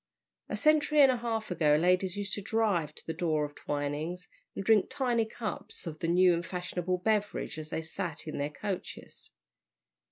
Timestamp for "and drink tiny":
4.55-5.25